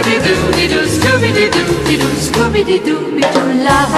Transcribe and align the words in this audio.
Scooby-Doo-Doo-Doo, 0.00 0.86
Scooby-Doo-Doo-Doo, 0.86 2.08
Scooby-Doo-Doo-Doo, 2.16 3.52
love. 3.62 3.92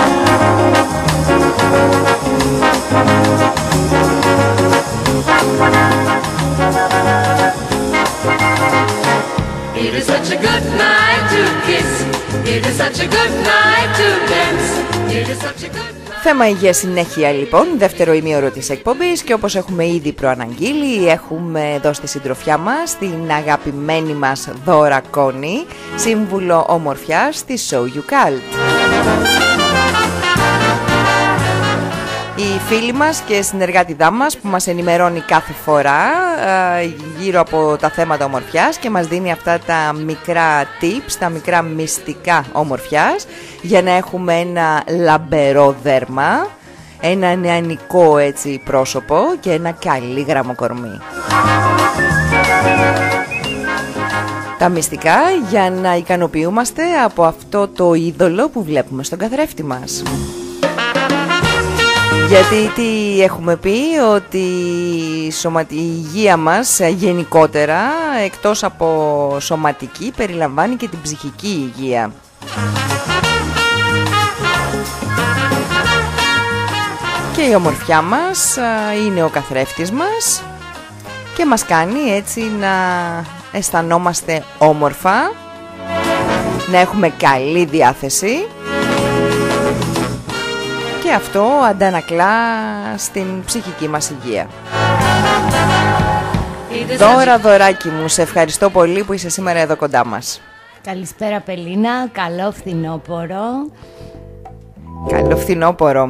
It 9.76 9.95
is 9.95 10.07
such 10.07 10.31
a 10.32 10.36
good 10.36 10.64
night 10.76 11.23
to 11.31 11.43
kiss. 11.67 12.03
It 12.48 12.67
is 12.67 12.76
such 12.76 12.98
a 12.98 13.07
good 13.07 13.31
night 13.45 13.95
to 13.95 14.09
dance. 14.26 15.12
It 15.14 15.29
is 15.29 15.39
such 15.39 15.62
a 15.62 15.68
good 15.68 16.01
Θέμα 16.25 16.49
υγείας 16.49 16.76
συνέχεια 16.76 17.31
λοιπόν, 17.31 17.67
δεύτερο 17.79 18.12
ημίωρο 18.12 18.50
της 18.50 18.71
εκπομπής 18.71 19.22
και 19.22 19.32
όπως 19.32 19.54
έχουμε 19.54 19.86
ήδη 19.86 20.12
προαναγγείλει 20.12 21.08
έχουμε 21.08 21.72
εδώ 21.75 21.93
στη 21.93 22.07
συντροφιά 22.07 22.58
μας 22.58 22.98
την 22.98 23.31
αγαπημένη 23.31 24.12
μας 24.14 24.48
Δώρα 24.64 25.00
Κόνη, 25.11 25.67
σύμβουλο 25.96 26.67
ομορφιάς 26.68 27.45
της 27.45 27.72
Show 27.72 27.82
You 27.82 28.11
Cult. 28.11 28.82
Η 32.36 32.59
φίλη 32.69 32.92
μας 32.92 33.20
και 33.20 33.42
συνεργάτηδά 33.42 34.11
μας 34.11 34.36
που 34.39 34.48
μας 34.48 34.67
ενημερώνει 34.67 35.20
κάθε 35.20 35.53
φορά 35.53 35.98
γύρω 37.19 37.41
από 37.41 37.77
τα 37.81 37.91
θέματα 37.91 38.25
ομορφιάς 38.25 38.77
και 38.77 38.91
μας 38.91 39.06
δίνει 39.06 39.33
αυτά 39.33 39.59
τα 39.59 39.93
μικρά 40.05 40.65
tips, 40.81 41.12
τα 41.19 41.29
μικρά 41.29 41.62
μυστικά 41.62 42.45
ομορφιάς 42.53 43.27
για 43.62 43.83
να 43.83 43.91
έχουμε 43.91 44.34
ένα 44.34 44.83
λαμπερό 44.89 45.77
δέρμα, 45.83 46.47
ένα 47.01 47.34
νεανικό 47.34 48.19
έτσι 48.19 48.61
πρόσωπο 48.65 49.17
και 49.41 49.53
ένα 49.53 49.73
καλή 49.73 50.21
γραμμοκορμί. 50.28 51.01
Τα 54.59 54.69
μυστικά 54.69 55.17
για 55.51 55.71
να 55.71 55.97
ικανοποιούμαστε 55.97 56.83
από 57.05 57.25
αυτό 57.25 57.69
το 57.69 57.95
είδωλο 57.95 58.49
που 58.49 58.62
βλέπουμε 58.65 59.03
στον 59.03 59.19
καθρέφτη 59.19 59.65
μας. 59.65 60.03
Γιατί 62.33 62.72
τι 62.75 63.22
έχουμε 63.22 63.56
πει 63.56 63.77
ότι 64.14 64.38
η 65.69 65.69
υγεία 65.69 66.36
μας 66.36 66.80
ε, 66.80 66.88
γενικότερα 66.88 67.80
εκτός 68.25 68.64
από 68.64 69.36
σωματική 69.41 70.12
περιλαμβάνει 70.16 70.77
και 70.77 70.88
την 70.88 70.98
ψυχική 71.03 71.72
υγεία. 71.77 72.12
Και 77.36 77.42
η 77.42 77.55
ομορφιά 77.55 78.03
μας 78.03 78.56
ε, 78.56 78.62
είναι 79.06 79.25
ο 79.25 79.28
καθρέφτης 79.28 79.91
μας 79.91 80.42
και 81.36 81.47
μας 81.47 81.64
κάνει 81.64 82.10
έτσι 82.10 82.41
να 82.41 82.75
αισθανόμαστε 83.53 84.44
όμορφα, 84.58 85.33
να 86.70 86.78
έχουμε 86.78 87.08
καλή 87.08 87.64
διάθεση 87.64 88.47
και 91.13 91.19
αυτό 91.19 91.43
αντανακλά 91.43 92.35
στην 92.97 93.45
ψυχική 93.45 93.89
μας 93.89 94.11
υγεία. 94.11 94.49
Δώρα 96.97 97.39
δωράκι 97.39 97.89
μου, 97.89 98.09
σε 98.09 98.23
ευχαριστώ 98.23 98.71
πολύ 98.71 99.05
που 99.05 99.12
είσαι 99.12 99.28
σήμερα 99.28 99.59
εδώ 99.59 99.77
κοντά 99.77 100.06
μας. 100.06 100.41
Καλησπέρα 100.83 101.41
Πελίνα, 101.41 102.09
καλό 102.12 102.53
φθινόπορο. 102.53 103.45
Καλό 105.09 105.37
φθινόπορο. 105.37 106.06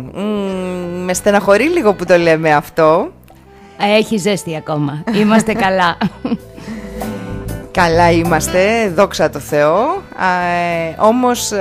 με 1.05 1.15
στεναχωρεί 1.15 1.65
λίγο 1.65 1.95
που 1.95 2.05
το 2.05 2.17
λέμε 2.17 2.55
αυτό. 2.55 3.13
Έχει 3.79 4.17
ζέστη 4.17 4.57
ακόμα, 4.57 5.03
είμαστε 5.15 5.53
καλά. 5.53 5.97
Καλά 7.73 8.11
είμαστε, 8.11 8.89
δόξα 8.95 9.31
τω 9.31 9.39
Θεώ. 9.39 9.79
Ε, 9.95 10.95
όμως 10.99 11.53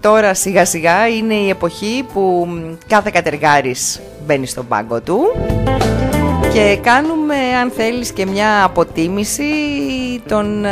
τώρα 0.00 0.34
σιγά 0.34 0.64
σιγά 0.64 1.08
είναι 1.08 1.34
η 1.34 1.48
εποχή 1.48 2.06
που 2.12 2.48
κάθε 2.86 3.10
κατεργάρης 3.12 4.00
μπαίνει 4.26 4.46
στον 4.46 4.68
πάγκο 4.68 5.00
του 5.00 5.20
και 6.52 6.78
κάνουμε 6.82 7.34
αν 7.60 7.70
θέλεις 7.70 8.12
και 8.12 8.26
μια 8.26 8.64
αποτίμηση 8.64 9.44
των 10.28 10.66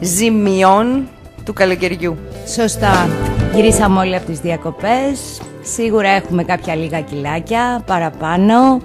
ζημιών 0.00 1.08
του 1.44 1.52
καλοκαιριού. 1.52 2.16
Σωστά. 2.46 3.08
Γυρίσαμε 3.54 3.98
όλοι 3.98 4.16
από 4.16 4.26
τις 4.26 4.38
διακοπές. 4.40 5.40
Σίγουρα 5.62 6.08
έχουμε 6.08 6.44
κάποια 6.44 6.74
λίγα 6.74 7.00
κιλάκια 7.00 7.82
παραπάνω. 7.86 8.80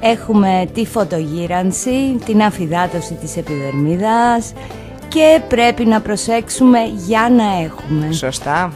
Έχουμε 0.00 0.68
τη 0.74 0.86
φωτογύρανση, 0.86 2.18
την 2.24 2.42
αφυδάτωση 2.42 3.14
της 3.14 3.36
επιδερμίδας 3.36 4.52
και 5.08 5.40
πρέπει 5.48 5.84
να 5.84 6.00
προσέξουμε 6.00 6.78
για 7.06 7.28
να 7.36 7.64
έχουμε. 7.64 8.12
Σωστά. 8.12 8.72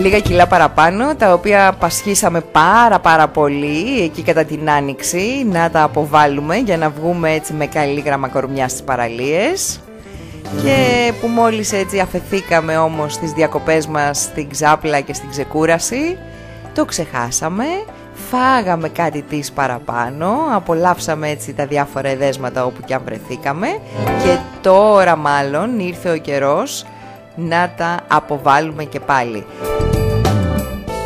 Λίγα 0.00 0.20
κιλά 0.20 0.46
παραπάνω, 0.46 1.14
τα 1.14 1.32
οποία 1.32 1.72
πασχίσαμε 1.78 2.40
πάρα 2.40 2.98
πάρα 2.98 3.28
πολύ 3.28 4.02
εκεί 4.02 4.22
κατά 4.22 4.44
την 4.44 4.70
άνοιξη, 4.70 5.46
να 5.50 5.70
τα 5.70 5.82
αποβάλουμε 5.82 6.56
για 6.56 6.76
να 6.76 6.90
βγούμε 6.90 7.32
έτσι 7.32 7.52
με 7.52 7.66
καλή 7.66 8.00
γραμμακορμιά 8.00 8.68
στις 8.68 8.82
παραλίες 8.82 9.80
και 10.62 11.12
που 11.20 11.26
μόλις 11.26 11.72
έτσι 11.72 11.98
αφεθήκαμε 11.98 12.76
όμως 12.76 13.12
στις 13.12 13.32
διακοπές 13.32 13.86
μας 13.86 14.18
στην 14.18 14.48
ξάπλα 14.50 15.00
και 15.00 15.14
στην 15.14 15.30
ξεκούραση, 15.30 16.18
το 16.74 16.84
ξεχάσαμε 16.84 17.64
φάγαμε 18.32 18.88
κάτι 18.88 19.22
της 19.22 19.52
παραπάνω, 19.52 20.32
απολαύσαμε 20.54 21.28
έτσι 21.28 21.52
τα 21.52 21.66
διάφορα 21.66 22.08
εδέσματα 22.08 22.64
όπου 22.64 22.80
και 22.84 22.94
αν 22.94 23.02
βρεθήκαμε 23.04 23.66
και 24.24 24.38
τώρα 24.60 25.16
μάλλον 25.16 25.78
ήρθε 25.78 26.10
ο 26.10 26.16
καιρός 26.16 26.86
να 27.36 27.70
τα 27.76 28.00
αποβάλουμε 28.08 28.84
και 28.84 29.00
πάλι. 29.00 29.46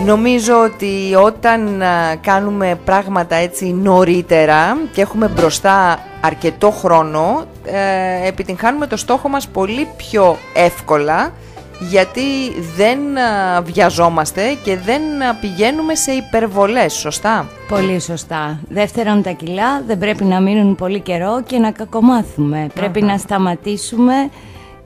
Νομίζω 0.04 0.62
ότι 0.62 1.14
όταν 1.24 1.82
κάνουμε 2.20 2.78
πράγματα 2.84 3.34
έτσι 3.34 3.72
νωρίτερα 3.72 4.76
και 4.92 5.00
έχουμε 5.00 5.28
μπροστά 5.28 5.98
αρκετό 6.20 6.70
χρόνο, 6.70 7.44
ε, 7.64 8.28
επιτυγχάνουμε 8.28 8.86
το 8.86 8.96
στόχο 8.96 9.28
μας 9.28 9.48
πολύ 9.48 9.88
πιο 9.96 10.36
εύκολα 10.54 11.32
γιατί 11.80 12.22
δεν 12.76 12.98
βιαζόμαστε 13.62 14.42
και 14.62 14.76
δεν 14.76 15.00
πηγαίνουμε 15.40 15.94
σε 15.94 16.12
υπερβολές, 16.12 16.92
σωστά; 16.92 17.48
Πολύ 17.68 18.00
σωστά. 18.00 18.60
Δεύτερον, 18.68 19.22
τα 19.22 19.30
κιλά 19.30 19.82
δεν 19.86 19.98
πρέπει 19.98 20.24
να 20.24 20.40
μείνουν 20.40 20.74
πολύ 20.74 21.00
καιρό 21.00 21.42
και 21.46 21.58
να 21.58 21.70
κακομάθουμε. 21.70 22.66
Πρέπει 22.74 23.02
να 23.02 23.18
σταματήσουμε 23.18 24.30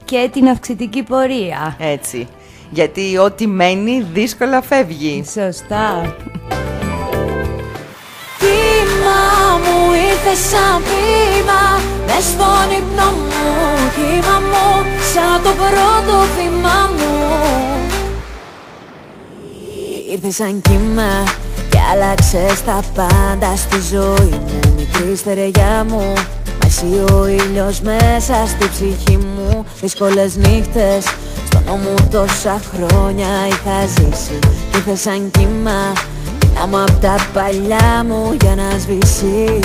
και 0.05 0.29
την 0.33 0.47
αυξητική 0.47 1.03
πορεία. 1.03 1.75
Έτσι. 1.79 2.27
Γιατί 2.69 3.17
ό,τι 3.17 3.47
μένει 3.47 4.05
δύσκολα 4.13 4.61
φεύγει. 4.61 5.23
Σωστά. 5.33 6.15
Μου 10.23 10.29
ήρθε 10.29 10.47
σαν 10.49 10.81
πείμα 10.83 11.61
Μες 12.05 12.23
στον 12.23 12.77
ύπνο 12.77 13.11
μου, 13.11 13.51
κύμα 13.95 14.37
μου 14.51 14.85
Σαν 15.13 15.43
το 15.43 15.49
πρώτο 15.49 16.17
βήμα 16.35 16.89
μου. 16.95 17.13
Ήρθες 20.11 20.35
σαν 20.35 20.61
κύμα 20.61 21.23
και 21.69 21.77
άλλαξες 21.91 22.63
τα 22.65 22.81
πάντα 22.95 23.55
στη 23.55 23.79
ζωή 23.91 24.29
μου. 24.29 24.75
Μικρή 24.77 25.15
στερεγιά 25.15 25.85
μου 25.89 26.13
Μα 26.59 26.67
εσύ 26.67 27.13
ο 27.13 27.27
ήλιος 27.27 27.81
μέσα 27.81 28.45
στη 28.47 28.69
ψυχή 28.69 29.17
μου. 29.17 29.65
Δύσκολες 29.81 30.35
νύχτες 30.35 31.03
στον 31.45 31.63
νόμο 31.65 31.93
τόσα 32.11 32.61
χρόνια 32.73 33.27
είχα 33.49 33.85
ζήσει. 33.87 34.39
Ήρθες 34.75 35.01
σαν 35.01 35.31
κύμα 35.31 35.93
να 36.55 36.67
μου 36.67 36.81
απ' 36.83 37.01
τα 37.01 37.15
παλιά 37.33 38.05
μου 38.07 38.37
για 38.41 38.55
να 38.55 38.79
σβήσει 38.79 39.59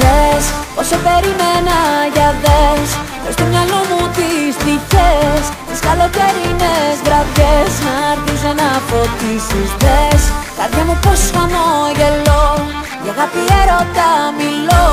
Δες 0.00 0.44
όσο 0.80 0.96
περιμένα 1.06 1.78
για 2.14 2.28
δες. 2.42 2.88
Μες 3.22 3.32
στο 3.36 3.44
μυαλό 3.50 3.80
μου 3.88 4.00
τις 4.16 4.52
τυχές 4.62 5.44
Τις 5.68 5.80
καλοκαιρινές 5.86 6.96
βραδιές. 7.06 7.72
Να 7.84 7.94
έρθεις 8.12 8.42
να 8.60 8.68
φωτίσεις 8.88 9.70
Δες. 9.82 10.22
Καρδιά 10.58 10.82
μου 10.88 10.96
πως 11.04 11.20
χαμόγελο 11.34 12.44
Για 13.02 13.12
αγάπη 13.14 13.42
έρωτα 13.60 14.10
μιλώ. 14.38 14.88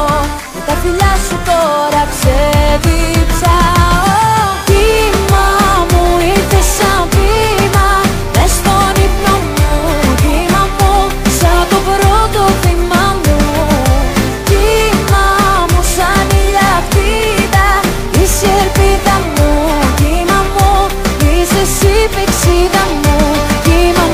Με 0.54 0.62
τα 0.68 0.74
φιλιά 0.82 1.14
σου 1.26 1.38
τώρα 1.50 2.02
ξεδίψα 2.14 3.56
Σελίδα 22.56 22.86
μου, 23.04 23.36
κύμα 23.64 24.06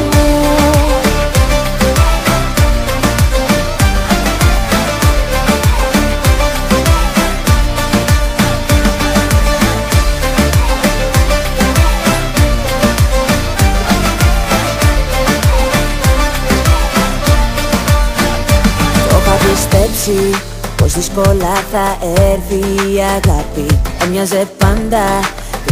Το 19.09 19.17
είχα 19.17 19.35
πιστέψει 19.45 20.41
πως 20.75 20.93
δύσκολα 20.93 21.53
θα 21.71 21.97
έρθει 22.01 22.91
η 22.93 22.99
αγάπη. 22.99 23.79
Έμοιαζε 24.03 24.47
πάντα 24.57 25.03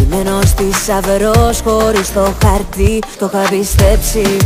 Κρυμμένος 0.09 0.53
θησαυρός 0.53 1.61
χωρίς 1.65 2.13
το 2.13 2.33
χαρτί 2.43 2.99
Το 3.19 3.29
είχα 3.33 3.49
πιστέψει. 3.49 4.37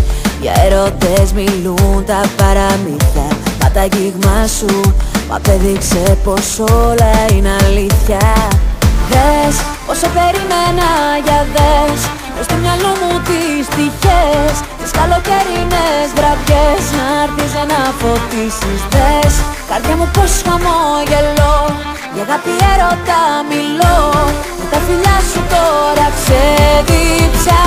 Για 0.42 0.54
έρωτες 0.66 1.32
μιλούν 1.34 2.04
τα 2.06 2.22
παραμύθια 2.38 3.28
Μα 3.62 3.70
τα 3.74 3.82
αγγίγμα 3.82 4.48
σου 4.58 4.82
Μ' 5.30 5.34
απέδειξε 5.34 6.18
πως 6.24 6.60
όλα 6.60 7.12
είναι 7.34 7.52
αλήθεια. 7.66 8.24
Δες 9.10 9.56
πόσο 9.88 10.08
περιμένα 10.16 10.90
για 11.26 11.40
δες 11.54 12.00
Μες 12.36 12.46
στο 12.48 12.56
μυαλό 12.62 12.92
μου 13.00 13.12
τις 13.28 13.66
τυχές 13.76 14.54
Τις 14.80 14.92
καλοκαιρινές 15.00 16.08
βραδιές. 16.18 16.84
Να 16.98 17.06
έρθεις 17.24 17.54
να 17.72 17.82
φωτίσεις 18.00 18.82
Δες 18.94 19.34
καρδιά 19.70 19.96
μου 20.00 20.08
πως 20.16 20.32
χαμόγελο 20.46 21.54
Για 22.14 22.24
αγάπη 22.24 22.50
έρωτα 22.74 23.22
μιλώ. 23.50 23.98
Με 24.60 24.66
τα 24.72 24.80
φιλιά 24.86 25.18
σου 25.32 25.42
τώρα 25.54 26.08
ξεδίψα 26.18 27.62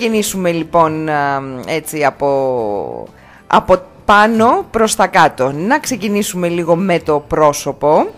ξεκινήσουμε 0.00 0.50
λοιπόν 0.50 1.08
έτσι 1.66 2.04
από, 2.04 3.06
από 3.46 3.76
πάνω 4.04 4.64
προς 4.70 4.96
τα 4.96 5.06
κάτω. 5.06 5.52
Να 5.52 5.78
ξεκινήσουμε 5.78 6.48
λίγο 6.48 6.76
με 6.76 6.98
το 6.98 7.24
πρόσωπο 7.28 8.08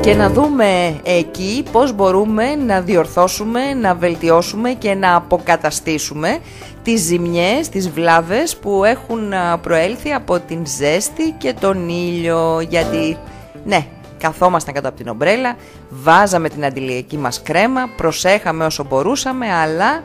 και 0.00 0.14
να 0.14 0.30
δούμε 0.30 1.00
εκεί 1.04 1.64
πώς 1.72 1.92
μπορούμε 1.92 2.54
να 2.54 2.80
διορθώσουμε, 2.80 3.74
να 3.74 3.94
βελτιώσουμε 3.94 4.70
και 4.70 4.94
να 4.94 5.14
αποκαταστήσουμε 5.16 6.38
τις 6.82 7.00
ζημιές, 7.00 7.68
τις 7.68 7.90
βλάβες 7.90 8.56
που 8.56 8.84
έχουν 8.84 9.32
προέλθει 9.62 10.12
από 10.12 10.38
την 10.38 10.66
ζέστη 10.66 11.34
και 11.38 11.54
τον 11.60 11.88
ήλιο 11.88 12.60
γιατί 12.60 13.16
ναι, 13.64 13.86
καθόμασταν 14.18 14.74
κάτω 14.74 14.88
από 14.88 14.96
την 14.96 15.08
ομπρέλα, 15.08 15.56
βάζαμε 15.88 16.48
την 16.48 16.64
αντιλιακή 16.64 17.18
μας 17.18 17.42
κρέμα, 17.42 17.88
προσέχαμε 17.96 18.64
όσο 18.64 18.84
μπορούσαμε 18.84 19.52
αλλά 19.52 20.02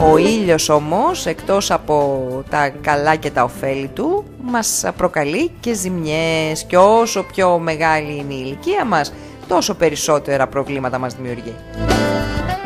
ο 0.00 0.16
ήλιος 0.16 0.68
όμως, 0.68 1.26
εκτός 1.26 1.70
από 1.70 2.26
τα 2.50 2.68
καλά 2.68 3.16
και 3.16 3.30
τα 3.30 3.42
ωφέλη 3.42 3.90
του, 3.94 4.24
μας 4.42 4.84
προκαλεί 4.96 5.50
και 5.60 5.74
ζημιές. 5.74 6.64
Και 6.64 6.76
όσο 6.76 7.22
πιο 7.22 7.58
μεγάλη 7.58 8.16
είναι 8.16 8.34
η 8.34 8.42
ηλικία 8.44 8.84
μας, 8.84 9.12
τόσο 9.48 9.74
περισσότερα 9.74 10.46
προβλήματα 10.46 10.98
μας 10.98 11.14
δημιουργεί. 11.14 11.54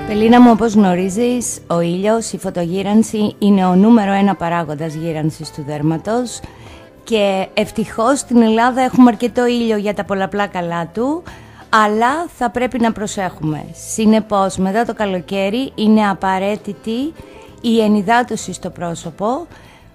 Πελίνα 0.06 0.40
μου, 0.40 0.50
όπως 0.52 0.74
γνωρίζεις, 0.74 1.58
ο 1.66 1.80
ήλιος, 1.80 2.32
η 2.32 2.38
φωτογύρανση 2.38 3.34
είναι 3.38 3.66
ο 3.66 3.74
νούμερο 3.74 4.12
ένα 4.12 4.34
παράγοντας 4.34 4.94
γύρανσης 4.94 5.50
του 5.50 5.64
δέρματος. 5.66 6.40
Και 7.04 7.46
ευτυχώς 7.54 8.18
στην 8.18 8.42
Ελλάδα 8.42 8.80
έχουμε 8.80 9.10
αρκετό 9.10 9.46
ήλιο 9.46 9.76
για 9.76 9.94
τα 9.94 10.04
πολλαπλά 10.04 10.46
καλά 10.46 10.86
του, 10.94 11.22
αλλά 11.74 12.26
θα 12.38 12.50
πρέπει 12.50 12.80
να 12.80 12.92
προσέχουμε. 12.92 13.64
Συνεπώς, 13.92 14.56
μετά 14.56 14.84
το 14.84 14.94
καλοκαίρι 14.94 15.72
είναι 15.74 16.08
απαραίτητη 16.08 17.12
η 17.60 17.80
ενυδάτωση 17.80 18.52
στο 18.52 18.70
πρόσωπο 18.70 19.46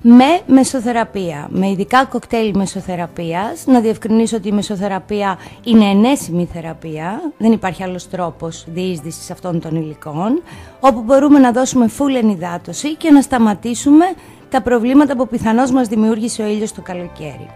με 0.01 0.39
μεσοθεραπεία, 0.45 1.47
με 1.49 1.69
ειδικά 1.69 2.05
κοκτέιλ 2.05 2.51
μεσοθεραπείας. 2.55 3.65
Να 3.65 3.79
διευκρινίσω 3.79 4.37
ότι 4.37 4.47
η 4.47 4.51
μεσοθεραπεία 4.51 5.37
είναι 5.63 5.85
ενέσιμη 5.85 6.49
θεραπεία, 6.53 7.21
δεν 7.37 7.51
υπάρχει 7.51 7.83
άλλος 7.83 8.09
τρόπος 8.09 8.65
διείσδυσης 8.67 9.31
αυτών 9.31 9.59
των 9.59 9.75
υλικών, 9.75 10.41
όπου 10.79 11.01
μπορούμε 11.01 11.39
να 11.39 11.51
δώσουμε 11.51 11.89
full 11.97 12.15
ενυδάτωση 12.23 12.95
και 12.95 13.11
να 13.11 13.21
σταματήσουμε 13.21 14.05
τα 14.49 14.61
προβλήματα 14.61 15.15
που 15.15 15.27
πιθανώς 15.27 15.71
μας 15.71 15.87
δημιούργησε 15.87 16.41
ο 16.41 16.45
ήλιος 16.45 16.73
το 16.73 16.81
καλοκαίρι. 16.81 17.49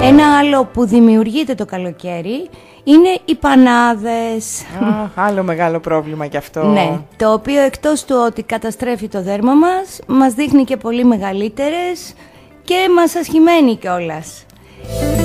Ένα 0.00 0.38
άλλο 0.38 0.64
που 0.64 0.86
δημιουργείται 0.86 1.54
το 1.54 1.64
καλοκαίρι 1.64 2.48
είναι 2.84 3.18
οι 3.24 3.34
πανάδες. 3.34 4.64
άλλο 5.14 5.42
μεγάλο 5.42 5.80
πρόβλημα 5.80 6.26
κι 6.26 6.36
αυτό. 6.36 6.64
Ναι, 6.64 7.00
το 7.16 7.32
οποίο 7.32 7.60
εκτός 7.60 8.04
του 8.04 8.22
ότι 8.26 8.42
καταστρέφει 8.42 9.08
το 9.08 9.22
δέρμα 9.22 9.54
μας, 9.54 10.00
μας 10.06 10.32
δείχνει 10.34 10.64
και 10.64 10.76
πολύ 10.76 11.04
μεγαλύτερες 11.04 12.14
και 12.64 12.76
μας 12.96 13.14
ασχημένει 13.14 13.76
κιόλας. 13.76 14.44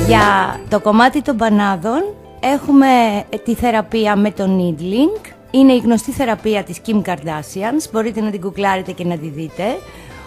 Για 0.07 0.59
το 0.69 0.79
κομμάτι 0.79 1.21
των 1.21 1.37
πανάδων 1.37 2.03
έχουμε 2.39 2.87
τη 3.43 3.53
θεραπεία 3.53 4.15
με 4.15 4.31
το 4.31 4.43
needling. 4.43 5.25
Είναι 5.51 5.73
η 5.73 5.77
γνωστή 5.77 6.11
θεραπεία 6.11 6.63
της 6.63 6.81
Kim 6.85 7.01
Kardashian, 7.01 7.89
μπορείτε 7.91 8.21
να 8.21 8.29
την 8.29 8.41
κουκλάρετε 8.41 8.91
και 8.91 9.03
να 9.03 9.17
τη 9.17 9.27
δείτε, 9.27 9.63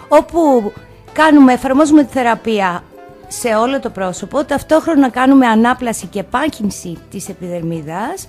όπου 0.07 0.71
κάνουμε, 1.13 1.53
εφαρμόζουμε 1.53 2.03
τη 2.03 2.11
θεραπεία 2.11 2.83
σε 3.31 3.55
όλο 3.55 3.79
το 3.79 3.89
πρόσωπο, 3.89 4.43
ταυτόχρονα 4.43 5.09
κάνουμε 5.09 5.47
ανάπλαση 5.47 6.05
και 6.05 6.23
πάκυνση 6.23 6.97
της 7.09 7.29
επιδερμίδας 7.29 8.27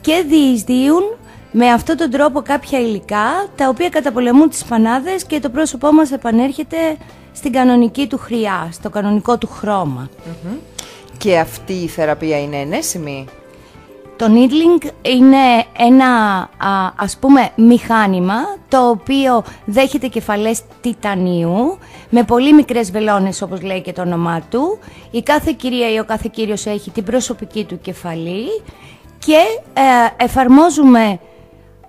και 0.00 0.24
διεισδύουν 0.28 1.02
με 1.50 1.70
αυτόν 1.70 1.96
τον 1.96 2.10
τρόπο 2.10 2.42
κάποια 2.42 2.80
υλικά 2.80 3.48
τα 3.56 3.68
οποία 3.68 3.88
καταπολεμούν 3.88 4.48
τις 4.48 4.64
πανάδες 4.64 5.24
και 5.24 5.40
το 5.40 5.48
πρόσωπό 5.50 5.92
μας 5.92 6.12
επανέρχεται 6.12 6.76
στην 7.32 7.52
κανονική 7.52 8.06
του 8.06 8.18
χρειά, 8.18 8.68
στο 8.72 8.90
κανονικό 8.90 9.38
του 9.38 9.48
χρωμα 9.48 10.08
Και 11.18 11.38
αυτή 11.38 11.72
η 11.72 11.86
θεραπεία 11.86 12.40
είναι 12.40 12.56
ενέσιμη; 12.56 13.24
Το 14.16 14.26
needling 14.28 14.90
είναι 15.02 15.64
ένα 15.78 16.08
ας 16.96 17.16
πούμε 17.18 17.50
μηχάνημα 17.56 18.36
το 18.68 18.88
οποίο 18.88 19.44
δέχεται 19.64 20.06
κεφαλές 20.06 20.62
τιτανίου 20.80 21.78
με 22.10 22.22
πολύ 22.22 22.52
μικρές 22.52 22.90
βελόνες 22.90 23.42
όπως 23.42 23.62
λέει 23.62 23.80
και 23.80 23.92
το 23.92 24.02
όνομά 24.02 24.40
του. 24.50 24.78
Η 25.10 25.22
κάθε 25.22 25.52
κυρία 25.52 25.92
ή 25.92 25.98
ο 25.98 26.04
κάθε 26.04 26.30
κύριος 26.32 26.66
έχει 26.66 26.90
την 26.90 27.04
προσωπική 27.04 27.64
του 27.64 27.80
κεφαλή 27.80 28.62
και 29.18 29.38
ε, 29.72 30.24
εφαρμόζουμε 30.24 31.18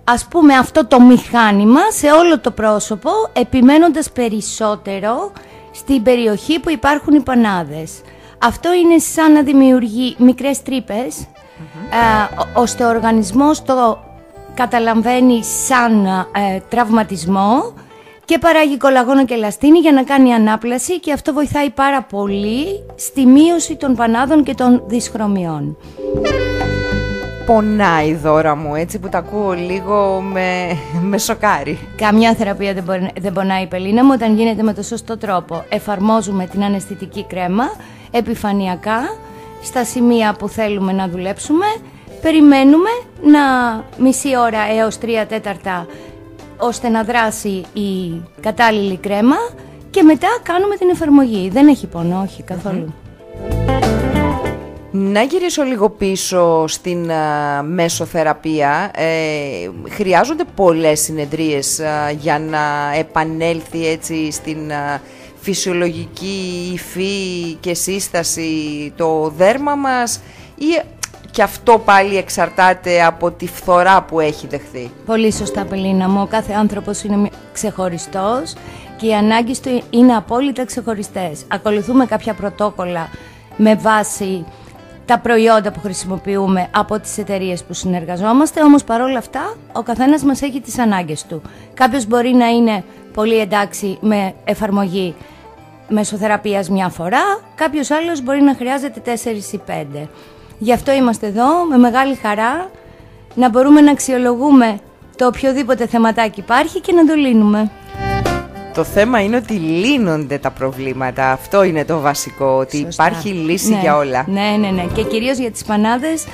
ας 0.04 0.26
πούμε 0.30 0.54
αυτό 0.54 0.86
το 0.86 1.00
μηχάνημα 1.00 1.80
σε 1.90 2.10
όλο 2.10 2.40
το 2.40 2.50
πρόσωπο 2.50 3.10
επιμένοντας 3.32 4.10
περισσότερο 4.10 5.32
στην 5.72 6.02
περιοχή 6.02 6.60
που 6.60 6.70
υπάρχουν 6.70 7.14
οι 7.14 7.20
πανάδες. 7.20 8.00
Αυτό 8.38 8.72
είναι 8.74 8.98
σαν 8.98 9.32
να 9.32 9.42
δημιουργεί 9.42 10.14
μικρές 10.18 10.62
τρύπες 10.62 11.26
ε, 11.90 12.60
ώστε 12.60 12.84
ο 12.84 12.88
οργανισμός 12.88 13.62
το 13.62 13.98
καταλαμβάνει 14.54 15.44
σαν 15.44 16.06
ε, 16.06 16.60
τραυματισμό 16.68 17.72
και 18.24 18.38
παράγει 18.38 18.76
κολαγόνο 18.76 19.24
και 19.24 19.34
ελαστίνη 19.34 19.78
για 19.78 19.92
να 19.92 20.02
κάνει 20.02 20.32
ανάπλαση 20.32 21.00
και 21.00 21.12
αυτό 21.12 21.32
βοηθάει 21.32 21.70
πάρα 21.70 22.02
πολύ 22.02 22.64
στη 22.94 23.26
μείωση 23.26 23.76
των 23.76 23.94
πανάδων 23.94 24.42
και 24.42 24.54
των 24.54 24.82
δυσχρωμιών. 24.86 25.76
Πονάει 27.46 28.08
η 28.08 28.14
δώρα 28.14 28.54
μου, 28.56 28.74
έτσι 28.74 28.98
που 28.98 29.08
τα 29.08 29.18
ακούω 29.18 29.52
λίγο 29.52 30.20
με, 30.20 30.76
με 31.02 31.18
σοκάρι. 31.18 31.78
Καμιά 31.96 32.34
θεραπεία 32.34 32.74
δεν, 32.74 32.82
μπορεί, 32.82 33.10
δεν 33.20 33.32
πονάει 33.32 33.62
η 33.62 33.66
πελίνα 33.66 34.04
μου 34.04 34.10
όταν 34.14 34.36
γίνεται 34.36 34.62
με 34.62 34.74
το 34.74 34.82
σωστό 34.82 35.16
τρόπο. 35.18 35.64
Εφαρμόζουμε 35.68 36.46
την 36.46 36.64
αναισθητική 36.64 37.24
κρέμα 37.24 37.64
επιφανειακά 38.10 38.98
στα 39.62 39.84
σημεία 39.84 40.32
που 40.38 40.48
θέλουμε 40.48 40.92
να 40.92 41.08
δουλέψουμε, 41.08 41.66
περιμένουμε 42.22 42.90
να 43.22 43.40
μισή 43.98 44.36
ώρα 44.36 44.60
έως 44.78 44.98
τρία 44.98 45.26
τέταρτα 45.26 45.86
ώστε 46.58 46.88
να 46.88 47.02
δράσει 47.02 47.64
η 47.72 48.20
κατάλληλη 48.40 48.96
κρέμα 48.96 49.36
και 49.90 50.02
μετά 50.02 50.28
κάνουμε 50.42 50.76
την 50.76 50.88
εφαρμογή. 50.88 51.48
Δεν 51.52 51.68
έχει 51.68 51.86
πόνο, 51.86 52.20
όχι 52.22 52.44
Να 54.90 55.22
γυρίσω 55.22 55.62
λίγο 55.62 55.90
πίσω 55.90 56.66
στην 56.66 57.10
α, 57.10 57.62
μεσοθεραπεία. 57.62 58.90
Ε, 58.94 59.70
χρειάζονται 59.88 60.44
πολλές 60.54 61.00
συνεδρίες 61.00 61.80
α, 61.80 62.10
για 62.10 62.38
να 62.38 62.94
επανέλθει 62.98 63.88
έτσι 63.88 64.30
στην 64.32 64.72
α, 64.72 65.00
φυσιολογική 65.40 66.70
υφή 66.72 67.56
και 67.60 67.74
σύσταση 67.74 68.92
το 68.96 69.32
δέρμα 69.36 69.74
μας 69.74 70.20
ή 70.54 70.82
και 71.30 71.42
αυτό 71.42 71.78
πάλι 71.78 72.16
εξαρτάται 72.16 73.04
από 73.04 73.30
τη 73.30 73.46
φθορά 73.46 74.02
που 74.02 74.20
έχει 74.20 74.46
δεχθεί; 74.46 74.90
Πολύ 75.06 75.32
σωστά, 75.32 75.64
Πελίνα 75.64 76.08
μου. 76.08 76.20
Ο 76.22 76.26
κάθε 76.26 76.52
άνθρωπος 76.52 77.02
είναι 77.02 77.28
ξεχωριστός 77.52 78.54
και 78.96 79.06
οι 79.06 79.14
ανάγκες 79.14 79.60
του 79.60 79.82
είναι 79.90 80.14
απόλυτα 80.14 80.64
ξεχωριστές. 80.64 81.44
Ακολουθούμε 81.48 82.06
κάποια 82.06 82.34
πρωτόκολλα 82.34 83.08
με 83.56 83.74
βάση 83.74 84.44
τα 85.04 85.18
προϊόντα 85.18 85.72
που 85.72 85.80
χρησιμοποιούμε 85.80 86.68
από 86.70 87.00
τις 87.00 87.18
εταιρείες 87.18 87.64
που 87.64 87.74
συνεργαζόμαστε, 87.74 88.60
όμως 88.60 88.84
παρόλα 88.84 89.18
αυτά 89.18 89.56
ο 89.72 89.82
καθένας 89.82 90.22
μας 90.22 90.42
έχει 90.42 90.60
τις 90.60 90.78
ανάγκες 90.78 91.24
του. 91.24 91.42
Κάποιος 91.74 92.06
μπορεί 92.06 92.34
να 92.34 92.46
είναι 92.46 92.84
πολύ 93.18 93.38
εντάξει 93.38 93.98
με 94.00 94.34
εφαρμογή 94.44 95.14
μεσοθεραπείας 95.88 96.70
μια 96.70 96.88
φορά, 96.88 97.22
κάποιος 97.54 97.90
άλλος 97.90 98.22
μπορεί 98.22 98.42
να 98.42 98.54
χρειάζεται 98.54 99.02
4 99.04 99.52
ή 99.52 99.60
5. 99.66 100.08
Γι' 100.58 100.72
αυτό 100.72 100.92
είμαστε 100.92 101.26
εδώ 101.26 101.64
με 101.70 101.76
μεγάλη 101.76 102.14
χαρά 102.14 102.70
να 103.34 103.48
μπορούμε 103.48 103.80
να 103.80 103.90
αξιολογούμε 103.90 104.78
το 105.16 105.26
οποιοδήποτε 105.26 105.86
θεματάκι 105.86 106.40
υπάρχει 106.40 106.80
και 106.80 106.92
να 106.92 107.06
το 107.06 107.14
λύνουμε. 107.14 107.70
Το 108.74 108.84
θέμα 108.84 109.22
είναι 109.22 109.36
ότι 109.36 109.52
λύνονται 109.52 110.38
τα 110.38 110.50
προβλήματα. 110.50 111.30
Αυτό 111.30 111.62
είναι 111.62 111.84
το 111.84 112.00
βασικό, 112.00 112.46
ότι 112.46 112.76
υπάρχει 112.76 113.28
λύση 113.28 113.72
Ναι, 113.72 113.80
για 113.80 113.96
όλα. 113.96 114.24
Ναι, 114.28 114.56
ναι, 114.58 114.68
ναι. 114.68 114.86
Και 114.94 115.02
κυρίως 115.02 115.38
για 115.38 115.50
τις 115.50 115.64
πανάδες, 115.64 116.24
α, 116.24 116.28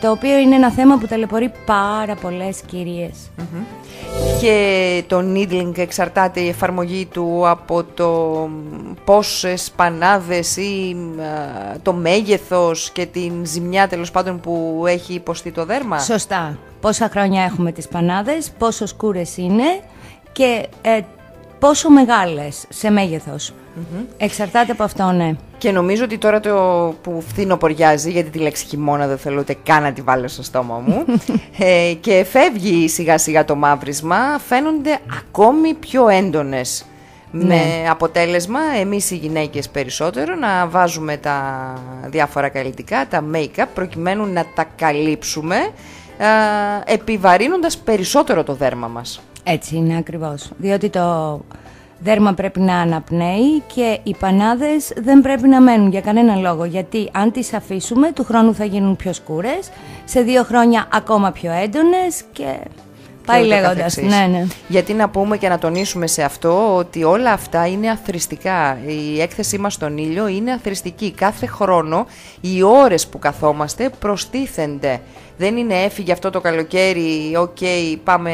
το 0.00 0.10
οποίο 0.10 0.38
είναι 0.38 0.54
ένα 0.54 0.70
θέμα 0.70 0.98
που 0.98 1.06
ταλαιπωρεί 1.06 1.52
πάρα 1.66 2.14
πολλές 2.14 2.60
κυρίες. 2.66 3.30
Και 4.40 5.02
το 5.06 5.18
needling 5.34 5.78
εξαρτάται 5.78 6.40
η 6.40 6.48
εφαρμογή 6.48 7.06
του 7.06 7.48
από 7.48 7.84
το 7.84 8.48
πόσες 9.04 9.70
πανάδες 9.76 10.56
ή 10.56 10.96
α, 11.20 11.78
το 11.82 11.92
μέγεθος 11.92 12.90
και 12.90 13.06
την 13.06 13.32
ζημιά 13.46 13.88
τέλος 13.88 14.10
πάντων 14.10 14.40
που 14.40 14.84
έχει 14.86 15.12
υποστεί 15.12 15.50
το 15.50 15.64
δέρμα. 15.64 15.98
Σωστά. 15.98 16.58
Πόσα 16.80 17.08
χρόνια 17.08 17.44
έχουμε 17.44 17.72
τις 17.72 17.88
πανάδες, 17.88 18.50
πόσο 18.58 18.86
σκούρες 18.86 19.36
είναι 19.36 19.80
και 20.32 20.68
ε, 20.82 21.00
πόσο 21.66 21.90
μεγάλες 21.90 22.64
σε 22.68 22.90
μεγεθος 22.90 23.52
Εξαρτάται 24.16 24.72
από 24.72 24.82
αυτό, 24.82 25.04
ναι. 25.10 25.32
Και 25.58 25.70
νομίζω 25.70 26.04
ότι 26.04 26.18
τώρα 26.18 26.40
το 26.40 26.54
που 27.02 27.24
φθινοποριάζει, 27.28 28.10
γιατί 28.10 28.30
τη 28.30 28.38
λέξη 28.38 28.66
χειμώνα 28.66 29.06
δεν 29.06 29.18
θέλω 29.18 29.40
ούτε 29.40 29.56
καν 29.62 29.82
να 29.82 29.92
τη 29.92 30.00
βάλω 30.02 30.28
στο 30.28 30.42
στόμα 30.42 30.82
μου, 30.86 31.04
ε, 31.58 31.92
και 32.00 32.26
φεύγει 32.30 32.88
σιγά 32.88 33.18
σιγά 33.18 33.44
το 33.44 33.54
μαύρισμα, 33.56 34.16
φαίνονται 34.46 34.98
ακόμη 35.18 35.74
πιο 35.74 36.08
έντονες. 36.08 36.84
Με 37.30 37.44
Ναι. 37.44 37.62
αποτέλεσμα 37.90 38.60
εμείς 38.80 39.10
οι 39.10 39.16
γυναίκες 39.16 39.68
περισσότερο 39.68 40.34
να 40.34 40.66
βάζουμε 40.66 41.16
τα 41.16 41.38
διάφορα 42.06 42.48
καλλιτικά, 42.48 43.06
τα 43.08 43.24
make-up, 43.34 43.66
προκειμένου 43.74 44.26
να 44.26 44.44
τα 44.54 44.64
καλύψουμε, 44.76 45.56
α, 45.56 45.70
επιβαρύνοντας 46.86 47.76
περισσότερο 47.78 48.42
το 48.44 48.54
δέρμα 48.54 48.86
μας. 48.88 49.20
Έτσι 49.48 49.76
είναι 49.76 49.96
ακριβώς. 49.96 50.50
Διότι 50.58 50.88
το 50.90 51.40
δέρμα 51.98 52.32
πρέπει 52.32 52.60
να 52.60 52.76
αναπνέει 52.76 53.62
και 53.74 53.98
οι 54.02 54.16
πανάδες 54.18 54.92
δεν 54.96 55.20
πρέπει 55.20 55.48
να 55.48 55.60
μένουν 55.60 55.90
για 55.90 56.00
κανένα 56.00 56.36
λόγο. 56.36 56.64
Γιατί 56.64 57.08
αν 57.12 57.32
τις 57.32 57.52
αφήσουμε, 57.52 58.12
του 58.12 58.24
χρόνου 58.24 58.54
θα 58.54 58.64
γίνουν 58.64 58.96
πιο 58.96 59.12
σκούρες, 59.12 59.70
σε 60.04 60.20
δύο 60.20 60.42
χρόνια 60.42 60.88
ακόμα 60.92 61.30
πιο 61.32 61.52
έντονες 61.52 62.22
και 62.32 62.56
πάει 63.26 63.40
και 63.40 63.46
ούτω 63.46 63.54
λέγοντας. 63.54 63.76
καθεξής. 63.76 64.18
Ναι, 64.18 64.26
ναι. 64.26 64.46
Γιατί 64.68 64.94
να 64.94 65.08
πούμε 65.08 65.36
και 65.36 65.48
να 65.48 65.58
τονίσουμε 65.58 66.06
σε 66.06 66.22
αυτό 66.22 66.76
ότι 66.76 67.04
όλα 67.04 67.32
αυτά 67.32 67.66
είναι 67.66 67.90
αθροιστικά. 67.90 68.78
Η 68.86 69.20
έκθεσή 69.20 69.58
μας 69.58 69.74
στον 69.74 69.98
ήλιο 69.98 70.28
είναι 70.28 70.52
αθροιστική. 70.52 71.10
Κάθε 71.10 71.46
χρόνο 71.46 72.06
οι 72.40 72.62
ώρες 72.62 73.06
που 73.06 73.18
καθόμαστε 73.18 73.90
προστίθενται. 73.98 75.00
Δεν 75.38 75.56
είναι 75.56 75.74
έφυγε 75.74 76.12
αυτό 76.12 76.30
το 76.30 76.40
καλοκαίρι, 76.40 77.36
οκ, 77.38 77.56
πάμε 78.04 78.32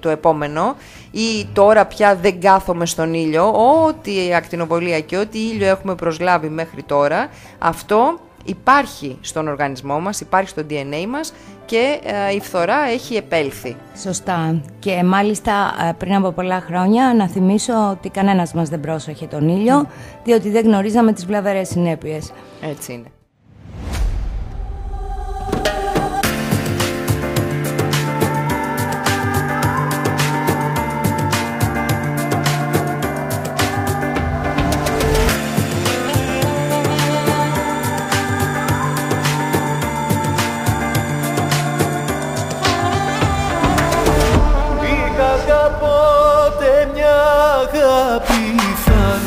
το 0.00 0.08
επόμενο 0.08 0.76
ή 1.10 1.46
τώρα 1.52 1.86
πια 1.86 2.16
δεν 2.16 2.40
κάθομαι 2.40 2.86
στον 2.86 3.14
ήλιο. 3.14 3.52
Ό,τι 3.86 4.34
ακτινοβολία 4.34 5.00
και 5.00 5.16
ό,τι 5.16 5.38
ήλιο 5.38 5.66
έχουμε 5.66 5.94
προσλάβει 5.94 6.48
μέχρι 6.48 6.82
τώρα, 6.82 7.28
αυτό 7.58 8.20
υπάρχει 8.44 9.18
στον 9.20 9.48
οργανισμό 9.48 10.00
μας, 10.00 10.20
υπάρχει 10.20 10.48
στο 10.48 10.62
DNA 10.70 11.06
μας 11.08 11.32
και 11.64 12.00
ε, 12.04 12.34
η 12.34 12.40
φθορά 12.40 12.78
έχει 12.92 13.14
επέλθει. 13.14 13.76
Σωστά. 13.96 14.60
Και 14.78 15.02
μάλιστα 15.02 15.74
ε, 15.88 15.92
πριν 15.98 16.14
από 16.14 16.30
πολλά 16.30 16.60
χρόνια 16.60 17.14
να 17.16 17.28
θυμίσω 17.28 17.90
ότι 17.90 18.08
κανένας 18.08 18.52
μας 18.52 18.68
δεν 18.68 18.80
πρόσεχε 18.80 19.26
τον 19.26 19.48
ήλιο, 19.48 19.86
διότι 20.24 20.50
δεν 20.50 20.64
γνωρίζαμε 20.64 21.12
τις 21.12 21.26
βλαβερές 21.26 21.68
συνέπειες. 21.68 22.32
Έτσι 22.70 22.92
είναι. 22.92 23.21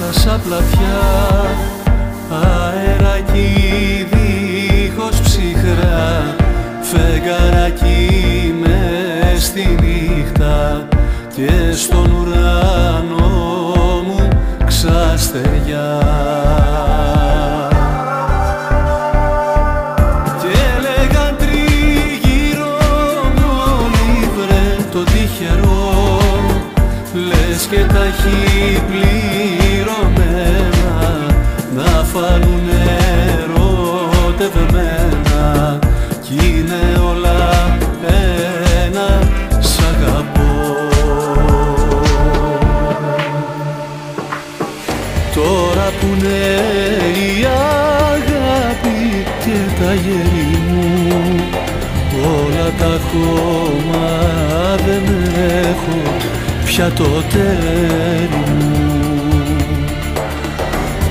Θάλασσα 0.05 0.39
πλατιά 0.47 1.01
αεράκι 2.29 4.07
δίχως 4.11 5.21
ψυχρά 5.21 6.35
φεγγαράκι 6.81 8.55
μες 8.61 9.43
στη 9.43 9.77
νύχτα 9.81 10.87
και 11.35 11.49
στον 11.75 12.11
ουρανό 12.11 13.27
μου 14.07 14.27
ξαστεριά 14.65 15.99
ερωτευμένα 34.55 35.79
κι 36.21 36.33
είναι 36.33 36.99
όλα 37.09 37.77
ένα 38.85 39.19
σ' 39.59 39.79
αγαπώ. 39.79 40.87
Τώρα 45.33 45.91
που 45.99 46.07
είναι 46.17 46.37
η 47.13 47.45
αγάπη 48.13 49.25
και 49.43 49.83
τα 49.83 49.93
γέρι 49.93 50.59
μου 50.67 51.43
Όλα 52.23 52.71
τα 52.77 52.99
χώμα 53.11 54.07
δεν 54.85 55.03
έχω 55.61 56.15
πια 56.65 56.91
το 56.91 57.03
τέρι 57.31 58.43
μου. 58.57 58.85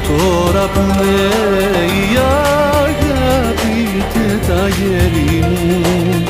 Τώρα 0.08 0.66
που 0.66 0.80
είναι 0.80 1.12
η 1.84 2.16
αγάπη 2.16 2.43
και 4.75 4.81
τα 4.81 4.87
γέρι 4.87 5.40
μου. 5.40 6.25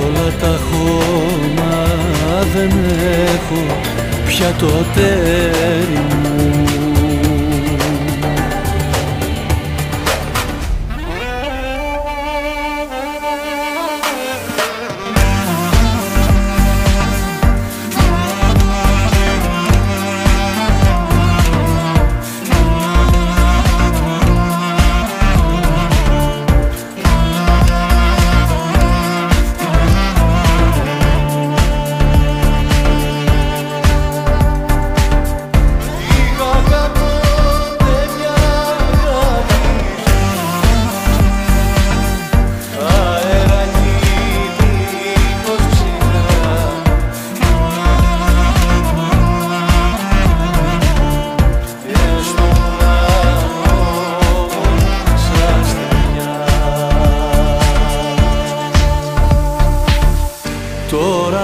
Όλα 0.00 0.30
τα 0.40 0.58
χώμα 0.70 1.86
δεν 2.54 2.70
έχω 3.34 3.76
πια 4.26 4.54
το 4.58 4.84
τέρι 4.94 6.04
μου 6.22 6.63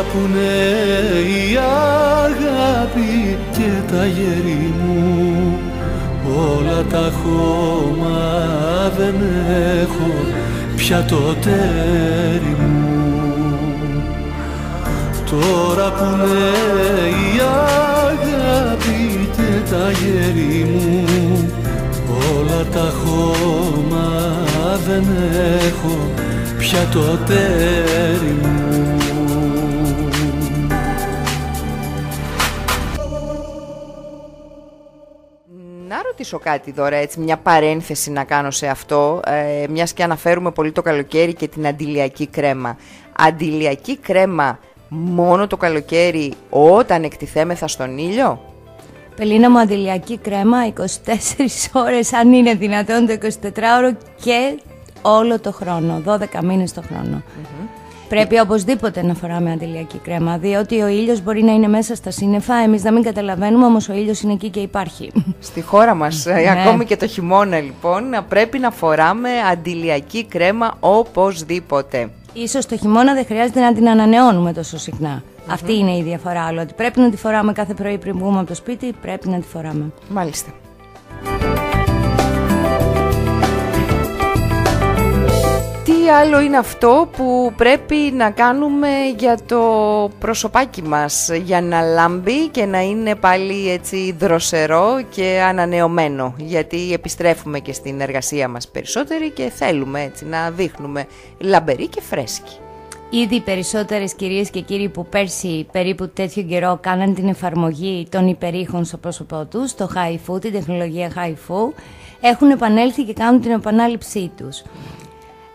Τώρα 0.00 0.12
που 0.12 0.28
είναι 0.28 1.20
η 1.28 1.58
αγάπη 2.24 3.38
και 3.52 3.92
τα 3.92 4.06
γέρι 4.06 4.74
μου. 4.82 5.58
Όλα 6.56 6.84
τα 6.90 7.12
χώμα 7.22 8.18
δεν 8.96 9.14
έχω 9.82 10.12
πια 10.76 11.04
το 11.04 11.34
τέρι 11.40 12.56
μου. 12.60 13.58
Τώρα 15.30 15.92
που 15.92 16.04
είναι 16.04 16.48
η 17.08 17.40
αγάπη 18.08 19.28
και 19.36 19.70
τα 19.70 19.90
γέρι 19.90 20.64
μου. 20.64 21.50
Όλα 22.36 22.64
τα 22.72 22.92
χώμα 23.04 24.36
δεν 24.86 25.04
έχω 25.66 25.98
πια 26.58 26.86
το 26.92 27.18
τέρι 27.26 28.36
μου 28.42 28.99
ρωτήσω 36.20 36.38
κάτι 36.50 36.72
τώρα, 36.72 36.96
έτσι, 36.96 37.20
μια 37.20 37.36
παρένθεση 37.36 38.10
να 38.10 38.24
κάνω 38.24 38.50
σε 38.50 38.66
αυτό, 38.66 39.20
ε, 39.26 39.66
μιας 39.68 39.92
και 39.92 40.02
αναφέρουμε 40.02 40.50
πολύ 40.50 40.72
το 40.72 40.82
καλοκαίρι 40.82 41.34
και 41.34 41.48
την 41.48 41.66
αντιλιακή 41.66 42.26
κρέμα. 42.26 42.76
Αντιλιακή 43.16 43.96
κρέμα 43.96 44.58
μόνο 44.88 45.46
το 45.46 45.56
καλοκαίρι 45.56 46.32
όταν 46.50 47.02
εκτιθέμεθα 47.04 47.68
στον 47.68 47.98
ήλιο; 47.98 48.40
Πελίνα 49.16 49.50
μου 49.50 49.58
αντιλιακή 49.58 50.18
κρέμα 50.18 50.58
24 50.66 50.82
ώρες 51.72 52.12
αν 52.12 52.32
είναι 52.32 52.54
δυνατόν 52.54 53.06
το 53.06 53.18
24ωρο 53.22 53.96
και 54.22 54.58
όλο 55.02 55.40
το 55.40 55.52
χρόνο, 55.52 56.02
12 56.06 56.42
μήνες 56.42 56.72
το 56.72 56.82
χρονο 56.82 57.22
Πρέπει 58.10 58.38
οπωσδήποτε 58.40 59.02
να 59.02 59.14
φοράμε 59.14 59.52
αντιλιακή 59.52 59.98
κρέμα, 59.98 60.38
διότι 60.38 60.80
ο 60.82 60.88
ήλιος 60.88 61.22
μπορεί 61.22 61.42
να 61.42 61.52
είναι 61.52 61.68
μέσα 61.68 61.94
στα 61.94 62.10
σύννεφα, 62.10 62.54
εμείς 62.54 62.82
να 62.82 62.92
μην 62.92 63.02
καταλαβαίνουμε, 63.02 63.64
όμως 63.64 63.88
ο 63.88 63.92
ήλιος 63.92 64.20
είναι 64.20 64.32
εκεί 64.32 64.48
και 64.50 64.60
υπάρχει. 64.60 65.12
Στη 65.40 65.60
χώρα 65.60 65.94
μας, 65.94 66.26
ε, 66.26 66.32
Ναι. 66.40 66.60
ακόμη 66.62 66.84
και 66.84 66.96
το 66.96 67.06
χειμώνα 67.06 67.60
λοιπόν, 67.60 68.08
να 68.08 68.22
πρέπει 68.22 68.58
να 68.58 68.70
φοράμε 68.70 69.28
αντιλιακή 69.52 70.24
κρέμα 70.24 70.76
οπωσδήποτε. 70.80 72.10
Ίσως 72.32 72.66
το 72.66 72.76
χειμώνα 72.76 73.14
δεν 73.14 73.24
χρειάζεται 73.26 73.60
να 73.60 73.72
την 73.74 73.88
ανανεώνουμε 73.88 74.52
τόσο 74.52 74.78
συχνά. 74.78 75.22
Αυτή 75.46 75.74
είναι 75.78 75.96
η 75.96 76.02
διαφορά, 76.02 76.42
αλλά 76.42 76.62
ότι 76.62 76.72
πρέπει 76.74 77.00
να 77.00 77.10
τη 77.10 77.16
φοράμε 77.16 77.52
κάθε 77.52 77.74
πρωί 77.74 77.98
πριν 77.98 78.18
βγούμε 78.18 78.38
από 78.38 78.48
το 78.48 78.54
σπίτι, 78.54 78.94
πρέπει 79.00 79.28
να 79.28 79.38
τη 79.38 79.46
φοράμε. 79.46 79.92
Μάλιστα. 80.08 80.50
Άλλο 86.10 86.40
είναι 86.40 86.56
αυτό 86.56 87.08
που 87.16 87.52
πρέπει 87.56 87.94
να 87.94 88.30
κάνουμε 88.30 88.88
για 89.18 89.38
το 89.46 89.62
προσωπάκι 90.18 90.82
μας 90.82 91.30
για 91.44 91.60
να 91.60 91.80
λάμπει 91.80 92.48
και 92.48 92.64
να 92.64 92.80
είναι 92.80 93.14
πάλι 93.14 93.70
έτσι 93.70 94.14
δροσερό 94.18 95.02
και 95.10 95.40
ανανεωμένο 95.48 96.34
γιατί 96.36 96.92
επιστρέφουμε 96.92 97.58
και 97.58 97.72
στην 97.72 98.00
εργασία 98.00 98.48
μας 98.48 98.68
περισσότεροι 98.68 99.30
και 99.30 99.50
θέλουμε 99.54 100.02
έτσι 100.02 100.24
να 100.24 100.50
δείχνουμε 100.50 101.06
λαμπεροί 101.38 101.86
και 101.86 102.00
φρέσκοι. 102.00 102.58
Ήδη 103.10 103.34
οι 103.34 103.40
περισσότερες 103.40 104.14
κυρίες 104.14 104.50
και 104.50 104.60
κύριοι 104.60 104.88
που 104.88 105.06
πέρσι 105.06 105.66
περίπου 105.72 106.08
τέτοιο 106.08 106.42
καιρό 106.42 106.78
κάναν 106.82 107.14
την 107.14 107.28
εφαρμογή 107.28 108.06
των 108.10 108.28
υπερήχων 108.28 108.84
στο 108.84 108.96
πρόσωπό 108.96 109.46
τους, 109.50 109.74
το 109.74 109.90
HIFU, 109.94 110.40
την 110.40 110.52
τεχνολογία 110.52 111.12
HIFU, 111.14 111.72
έχουν 112.20 112.50
επανέλθει 112.50 113.04
και 113.04 113.12
κάνουν 113.12 113.40
την 113.40 113.50
επανάληψή 113.50 114.30
τους. 114.36 114.62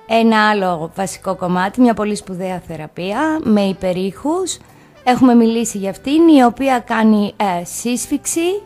Ένα 0.08 0.50
άλλο 0.50 0.92
βασικό 0.96 1.36
κομμάτι, 1.36 1.82
μια 1.82 1.94
πολύ 1.94 2.16
σπουδαία 2.16 2.62
θεραπεία 2.68 3.40
με 3.44 3.62
υπερήχους. 3.62 4.58
Έχουμε 5.04 5.34
μιλήσει 5.34 5.78
για 5.78 5.90
αυτήν, 5.90 6.28
η 6.28 6.44
οποία 6.44 6.80
κάνει 6.80 7.34
ε, 7.38 7.64
σύσφυξη 7.66 8.62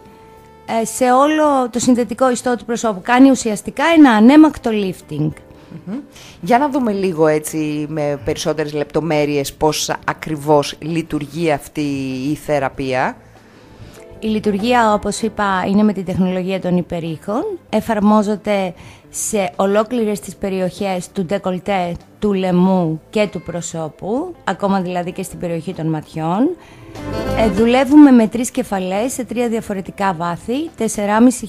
ε, 0.81 0.85
σε 0.85 1.11
όλο 1.11 1.69
το 1.69 1.79
συνδετικό 1.79 2.31
ιστό 2.31 2.55
του 2.55 2.65
προσώπου. 2.65 3.01
Κάνει 3.03 3.29
ουσιαστικά 3.29 3.83
ένα 3.97 4.11
ανέμακτο 4.11 4.71
lifting. 4.73 5.29
Για 6.41 6.57
να 6.57 6.69
δούμε 6.69 6.91
λίγο 6.91 7.27
έτσι 7.27 7.85
με 7.89 8.19
περισσότερες 8.25 8.73
λεπτομέρειες 8.73 9.53
πώς 9.53 9.89
ακριβώς 10.05 10.75
λειτουργεί 10.79 11.51
αυτή 11.51 11.81
η 12.31 12.35
θεραπεία. 12.35 13.17
Η 14.21 14.27
λειτουργία, 14.27 14.93
όπως 14.93 15.21
είπα, 15.21 15.63
είναι 15.67 15.83
με 15.83 15.93
την 15.93 16.05
τεχνολογία 16.05 16.61
των 16.61 16.77
υπερήχων. 16.77 17.43
Εφαρμόζεται 17.69 18.73
σε 19.09 19.51
ολόκληρες 19.55 20.19
τις 20.19 20.35
περιοχές 20.35 21.11
του 21.11 21.25
ντεκολτέ, 21.25 21.95
του 22.19 22.33
λαιμού 22.33 23.01
και 23.09 23.27
του 23.31 23.41
προσώπου, 23.41 24.35
ακόμα 24.43 24.81
δηλαδή 24.81 25.11
και 25.11 25.23
στην 25.23 25.39
περιοχή 25.39 25.73
των 25.73 25.87
ματιών. 25.87 26.49
Ε, 27.37 27.49
δουλεύουμε 27.49 28.11
με 28.11 28.27
τρεις 28.27 28.51
κεφαλές 28.51 29.13
σε 29.13 29.23
τρία 29.23 29.47
διαφορετικά 29.47 30.13
βάθη, 30.13 30.69
4,5 30.77 30.85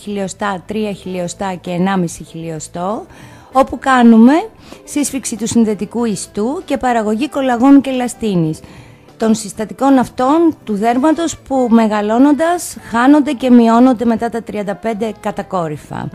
χιλιοστά, 0.00 0.64
3 0.68 0.74
χιλιοστά 0.96 1.54
και 1.54 1.70
1,5 1.70 2.04
χιλιοστό, 2.26 3.06
όπου 3.52 3.78
κάνουμε 3.78 4.32
σύσφυξη 4.84 5.36
του 5.36 5.46
συνδετικού 5.46 6.04
ιστού 6.04 6.62
και 6.64 6.76
παραγωγή 6.76 7.28
κολαγόνου 7.28 7.80
και 7.80 7.90
ελαστίνης 7.90 8.60
των 9.20 9.34
συστατικών 9.34 9.98
αυτών 9.98 10.54
του 10.64 10.74
δέρματος 10.74 11.38
που 11.38 11.66
μεγαλώνοντας 11.70 12.76
χάνονται 12.90 13.32
και 13.32 13.50
μειώνονται 13.50 14.04
μετά 14.04 14.28
τα 14.28 14.42
35 14.52 15.10
κατακόρυφα. 15.20 16.08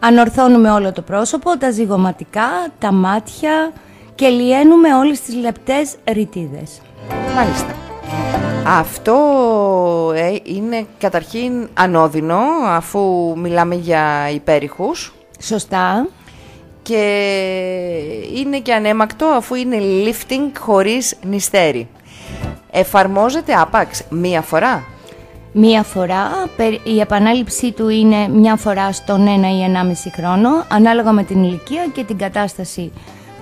Ανορθώνουμε 0.00 0.70
όλο 0.70 0.92
το 0.92 1.02
πρόσωπο, 1.02 1.56
τα 1.58 1.70
ζυγωματικά, 1.70 2.48
τα 2.78 2.92
μάτια 2.92 3.72
και 4.14 4.28
λιένουμε 4.28 4.94
όλες 4.94 5.20
τις 5.20 5.34
λεπτές 5.34 5.94
ρητίδες. 6.12 6.80
Μάλιστα. 7.34 7.74
Αυτό 8.66 9.16
ε, 10.14 10.36
είναι 10.42 10.86
καταρχήν 10.98 11.68
ανώδυνο 11.74 12.40
αφού 12.66 13.34
μιλάμε 13.36 13.74
για 13.74 14.30
υπέρηχους 14.30 15.14
Σωστά. 15.40 16.08
και 16.82 17.02
είναι 18.34 18.58
και 18.58 18.72
ανέμακτο 18.72 19.26
αφού 19.26 19.54
είναι 19.54 19.76
lifting 19.80 20.50
χωρίς 20.58 21.14
νηστέρι. 21.22 21.88
Εφαρμόζεται 22.70 23.52
άπαξ 23.52 24.02
μία 24.10 24.42
φορά; 24.42 24.82
Μία 25.52 25.82
φορά, 25.82 26.30
περ- 26.56 26.86
η 26.86 27.00
επανάληψή 27.00 27.72
του 27.72 27.88
είναι 27.88 28.28
μια 28.28 28.56
φορά 28.56 28.92
στον 28.92 29.26
ένα 29.26 29.50
ή 29.50 29.62
ενάμιση 29.62 30.12
χρόνο, 30.16 30.48
ανάλογα 30.68 31.12
με 31.12 31.22
την 31.22 31.42
ηλικία 31.44 31.86
και 31.92 32.04
την 32.04 32.18
κατάσταση 32.18 32.92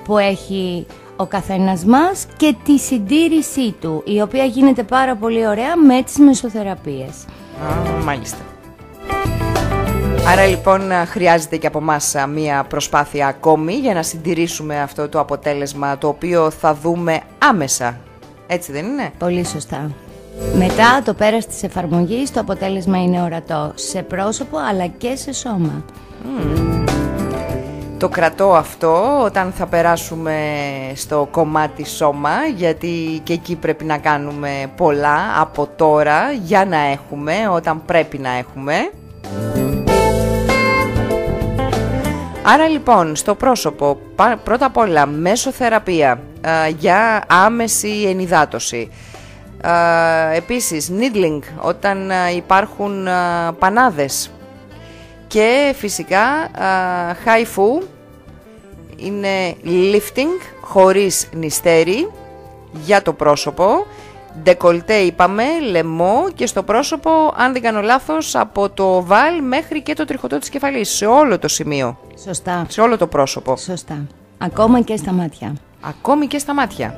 που 0.04 0.18
έχει 0.18 0.86
ο 1.16 1.26
καθένας 1.26 1.84
μας 1.84 2.26
και 2.36 2.54
τη 2.64 2.78
συντήρησή 2.78 3.74
του, 3.80 4.02
η 4.06 4.20
οποία 4.20 4.44
γίνεται 4.44 4.82
πάρα 4.82 5.14
πολύ 5.16 5.46
ωραία 5.46 5.76
με 5.76 6.02
τις 6.02 6.18
μεσοθεραπείες. 6.18 7.24
Α, 7.68 8.02
μάλιστα. 8.04 8.38
Άρα 10.28 10.46
λοιπόν 10.46 10.92
α, 10.92 11.06
χρειάζεται 11.06 11.56
και 11.56 11.66
από 11.66 11.80
μας 11.80 12.14
α, 12.14 12.26
μία 12.26 12.64
προσπάθεια 12.68 13.26
ακόμη 13.26 13.72
για 13.72 13.94
να 13.94 14.02
συντηρήσουμε 14.02 14.80
αυτό 14.80 15.08
το 15.08 15.20
αποτέλεσμα 15.20 15.98
το 15.98 16.08
οποίο 16.08 16.50
θα 16.50 16.74
δούμε 16.74 17.20
άμεσα. 17.38 17.96
Έτσι 18.46 18.72
δεν 18.72 18.85
είναι; 18.85 19.11
Πολύ 19.18 19.46
σωστά. 19.46 19.90
Μετά 20.56 21.02
το 21.04 21.14
πέρας 21.14 21.46
της 21.46 21.62
εφαρμογής 21.62 22.32
το 22.32 22.40
αποτέλεσμα 22.40 23.02
είναι 23.02 23.22
ορατό 23.22 23.72
σε 23.74 24.02
πρόσωπο 24.02 24.59
αλλά 24.70 24.87
και 24.87 25.16
σε 25.16 25.32
σώμα. 25.32 25.85
Το 27.98 28.09
κρατώ 28.09 28.52
αυτό 28.54 29.22
όταν 29.24 29.52
θα 29.52 29.66
περάσουμε 29.66 30.35
στο 30.94 31.28
κομμάτι 31.30 31.85
σώμα 31.87 32.30
γιατί 32.56 33.20
και 33.22 33.32
εκεί 33.32 33.56
πρέπει 33.56 33.85
να 33.85 33.98
κάνουμε 33.98 34.50
πολλά 34.76 35.18
από 35.40 35.68
τώρα 35.76 36.32
για 36.44 36.64
να 36.64 36.76
έχουμε 36.78 37.32
όταν 37.52 37.82
πρέπει 37.85 38.18
να 38.18 38.30
έχουμε. 38.30 38.74
Άρα 42.42 42.68
λοιπόν 42.68 43.16
στο 43.16 43.35
πρόσωπο 43.35 43.98
πα- 44.16 44.38
πρώτα 44.44 44.66
απ' 44.66 44.76
όλα 44.76 45.06
μέσω 45.06 45.50
θεραπεία 45.50 46.11
α, 46.12 46.18
για 46.78 47.24
άμεση 47.28 48.04
ενυδάτωση. 48.09 48.90
Α, 49.66 49.72
επίσης 50.32 50.90
needling 50.98 51.40
όταν 51.61 52.11
α, 52.11 52.30
υπάρχουν 52.30 53.09
α, 53.09 53.52
πανάδες 53.59 54.30
και 55.26 55.74
φυσικά 55.76 56.22
α, 56.22 56.50
HIFU 57.24 57.87
είναι 58.96 59.54
lifting 59.64 60.40
χωρίς 60.61 61.28
νηστέρι 61.32 62.11
για 62.85 63.02
το 63.02 63.12
πρόσωπο 63.12 63.87
Ντεκολτέ 64.42 64.94
είπαμε, 64.94 65.44
λαιμό 65.70 66.24
και 66.35 66.46
στο 66.46 66.62
πρόσωπο, 66.62 67.11
αν 67.37 67.52
δεν 67.52 67.62
κάνω 67.62 67.80
λάθος, 67.80 68.35
από 68.35 68.70
το 68.70 69.04
βάλ 69.04 69.42
μέχρι 69.42 69.82
και 69.82 69.94
το 69.94 70.04
τριχωτό 70.04 70.38
της 70.38 70.48
κεφαλής, 70.48 70.88
σε 70.90 71.06
όλο 71.06 71.38
το 71.38 71.48
σημείο, 71.48 71.98
Σωστά. 72.24 72.66
σε 72.68 72.80
όλο 72.80 72.96
το 72.96 73.06
πρόσωπο. 73.06 73.56
Σωστά. 73.56 74.06
Ακόμα 74.38 74.80
και 74.80 74.96
στα 74.96 75.12
μάτια. 75.12 75.54
Ακόμη 75.80 76.26
και 76.26 76.38
στα 76.38 76.54
μάτια. 76.54 76.94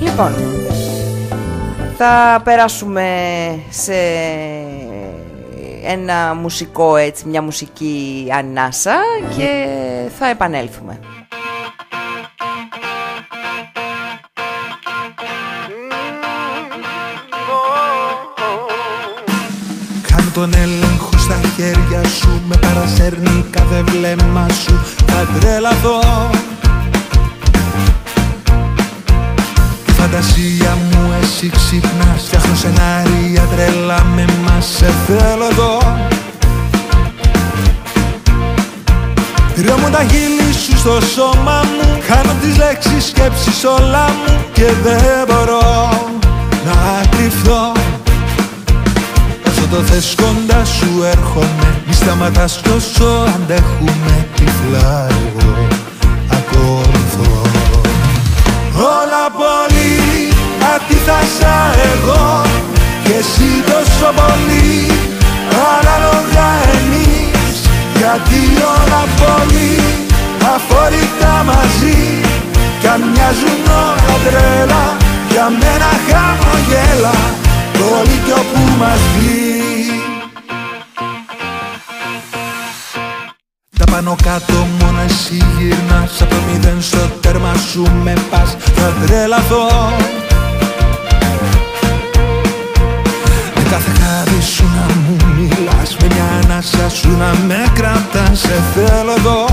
Λοιπόν, 0.00 0.34
θα 1.96 2.40
περάσουμε 2.44 3.04
σε 3.68 3.94
ένα 5.84 6.34
μουσικό 6.34 6.96
έτσι, 6.96 7.28
μια 7.28 7.42
μουσική 7.42 8.26
ανάσα 8.38 8.96
και 9.36 9.66
θα 10.18 10.26
επανέλθουμε. 10.26 11.00
Κάν 20.08 20.32
τον 20.34 20.54
έλεγχο 20.54 21.18
στα 21.18 21.40
χέρια 21.56 22.08
σου 22.08 22.42
με 22.48 22.56
παρασέρνει 22.56 23.44
κάθε 23.50 23.82
βλέμμα 23.82 24.48
σου 24.48 24.74
θα 25.06 25.38
τρελαθώ 25.40 26.00
φαντασία 30.00 30.78
μου 30.90 31.12
εσύ 31.22 31.50
ξυπνάς. 31.50 32.22
Φτιάχνω 32.26 32.54
σενάρια 32.54 33.42
τρελά 33.42 34.04
με 34.14 34.24
μας 34.44 34.66
Σε 34.76 34.90
θέλω 35.06 35.46
εδώ. 35.50 35.78
Μου 39.82 39.90
τα 39.90 40.04
χείλη 40.10 40.52
σου 40.64 40.78
στο 40.78 41.00
σώμα 41.14 41.60
μου. 41.72 42.00
Χάνω 42.08 42.32
τις 42.40 42.56
λέξεις 42.56 43.04
σκέψεις 43.04 43.64
όλα 43.64 44.04
μου 44.04 44.44
Και 44.52 44.68
δεν 44.82 45.26
μπορώ 45.28 45.90
να 46.66 47.06
κρυφθώ 47.10 47.72
Όσο 49.48 49.66
το 49.70 49.76
θες 49.76 50.14
κοντά 50.16 50.64
σου 50.64 51.02
έρχομαι. 51.12 51.82
Μη 51.86 51.94
σταματάς 51.94 52.60
τόσο 52.60 53.24
αντέχουμε 53.34 54.26
τυφλά 54.34 55.06
εγώ 55.08 55.49
αντίθασα 61.10 61.56
εγώ 61.92 62.42
Και 63.04 63.12
εσύ 63.22 63.50
τόσο 63.70 64.08
πολύ 64.20 64.74
ανάλογα 65.76 66.48
εμείς 66.78 67.54
Γιατί 67.96 68.40
όλα 68.74 69.02
πολύ 69.20 69.72
αφορικά 70.54 71.34
μαζί. 71.50 72.00
Κι 72.80 72.86
αν 72.86 73.00
μοιάζουν 73.00 73.62
όλα 73.86 74.16
τρέλα 74.24 74.84
για 75.30 75.48
μένα 75.60 75.90
χαμογέλα 76.06 77.16
το 77.72 77.86
λύκειο 78.08 78.40
που 78.52 78.60
μας 78.78 79.00
βγει 79.16 80.02
Τα 83.78 83.84
πάνω 83.90 84.16
κάτω 84.22 84.66
μόνο 84.80 85.00
εσύ 85.08 85.44
γυρνάς 85.58 86.20
Από 86.20 86.34
το 86.34 86.40
μηδέν 86.46 86.82
στο 86.82 86.98
τέρμα 87.20 87.54
σου 87.72 87.82
με 88.02 88.14
πας. 88.30 88.56
Θα 88.74 89.06
τρελαθώ 89.06 89.68
να 94.80 94.94
μου 94.94 95.16
μιλάς 95.36 95.96
Με 96.00 96.06
μια 96.14 96.28
ανάσα 96.42 96.88
σου 96.88 97.10
να 97.16 97.30
με 97.46 97.72
κρατάς 97.72 98.38
Σε 98.38 98.62
θέλω 98.74 99.14
εδώ. 99.18 99.44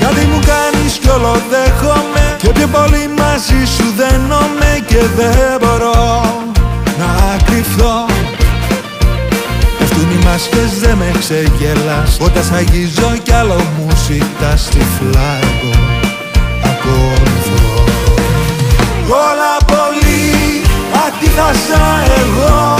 Κάτι 0.00 0.26
μου 0.30 0.40
κάνεις 0.50 0.92
κι 0.98 1.08
όλο 1.08 1.36
δέχομαι 1.50 2.36
Και 2.36 2.48
πιο 2.48 2.66
πολύ 2.66 3.10
μαζί 3.18 3.60
σου 3.76 3.86
δένομαι 3.96 4.70
Και 4.86 5.00
δεν 5.16 5.58
μπορώ 5.60 6.22
να 6.98 7.36
κρυφθώ. 7.44 8.06
Πέφτουν 9.78 10.10
οι 10.10 10.24
μάσκες 10.24 10.78
δεν 10.80 10.96
με 10.96 11.10
ξεγελάς 11.18 12.18
Όταν 12.20 12.44
σ' 12.44 12.52
αγγίζω 12.52 13.12
κι 13.22 13.32
άλλο 13.32 13.54
μου 13.54 13.88
ζητάς 14.06 14.68
τυφλά 14.68 15.30
εγώ 15.42 15.74
ακολουθώ 16.64 17.84
Όλα 19.08 19.56
πολύ 19.58 19.65
αντίθασα 21.36 21.84
εγώ 22.22 22.78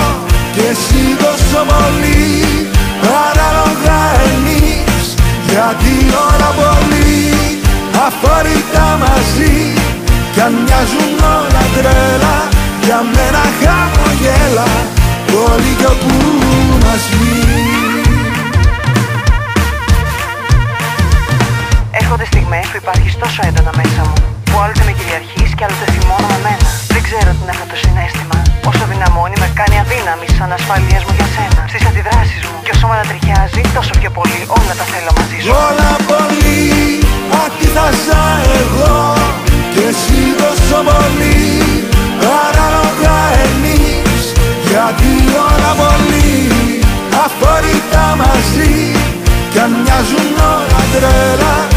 Και 0.55 0.61
εσύ 0.71 1.03
τόσο 1.23 1.61
πολύ 1.71 2.69
παράλογα 3.03 4.01
εμείς 4.33 5.15
Γιατί 5.51 5.95
όλα 6.27 6.51
πολύ 6.61 7.61
αφορικά 8.07 8.87
μαζί 9.05 9.57
Κι 10.33 10.41
αν 10.41 10.53
μοιάζουν 10.53 11.15
όλα 11.37 11.65
τρέλα 11.75 12.37
Για 12.85 13.01
μένα 13.15 13.45
χαμογέλα 13.61 14.71
Το 15.27 15.41
λίγο 15.65 15.93
που 16.01 16.15
μας 16.85 17.05
Έρχονται 22.01 22.25
στιγμές 22.25 22.67
που 22.67 22.77
υπάρχεις 22.77 23.19
τόσο 23.19 23.41
έντονα 23.47 23.71
μέσα 23.77 24.03
μου 24.05 24.36
που 24.49 24.57
άλλοτε 24.63 24.83
με 24.89 24.93
κυριαρχείς 24.99 25.51
και 25.57 25.65
άλλοτε 25.67 25.87
θυμώνω 25.95 26.29
μένα. 26.47 26.69
Δεν 26.95 27.03
ξέρω 27.07 27.31
τι 27.37 27.43
να 27.49 27.53
έχω 27.57 27.67
το 27.73 27.77
συνέστημα. 27.85 28.39
Όσο 28.71 28.85
δυναμώνει 28.93 29.37
με 29.43 29.49
κάνει 29.59 29.77
αδύναμη 29.83 30.27
σαν 30.37 30.51
ασφαλείας 30.59 31.03
μου 31.07 31.13
για 31.19 31.29
σένα. 31.35 31.61
Στις 31.73 31.83
αντιδράσεις 31.89 32.43
μου 32.49 32.59
και 32.65 32.73
όσο 32.77 32.85
με 32.89 32.95
ανατριχιάζει 32.99 33.61
τόσο 33.77 33.93
πιο 34.01 34.11
πολύ 34.19 34.41
όλα 34.59 34.73
τα 34.81 34.85
θέλω 34.93 35.13
μαζί 35.19 35.37
σου. 35.43 35.51
Όλα 35.67 35.93
πολύ 36.11 36.65
άκοιταζα 37.43 38.23
εγώ 38.61 38.97
και 39.75 39.83
εσύ 39.93 40.21
τόσο 40.41 40.79
πολύ 40.89 41.41
ανάλογα 42.43 43.17
εμείς 43.47 44.23
γιατί 44.71 45.13
όλα 45.49 45.73
πολύ 45.83 46.31
αφορικά 47.25 48.07
μαζί 48.23 48.75
και 49.53 49.61
αν 49.61 49.71
μοιάζουν 49.83 50.29
όλα 50.53 50.81
τρέλα 50.93 51.76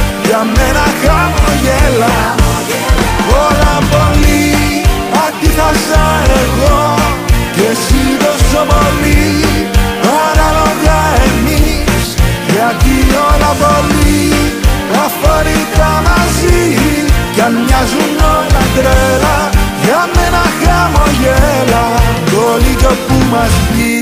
Αν 17.50 17.56
μοιάζουν 17.56 18.18
όλα 18.36 18.64
τρέλα 18.76 19.38
Για 19.84 20.10
μένα 20.16 20.44
χαμογέλα. 20.62 21.84
Το 22.32 22.44
λίγο 22.64 22.92
που 23.08 23.16
μας 23.32 23.54
πει 23.70 23.99